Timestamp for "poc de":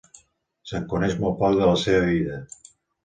1.43-1.67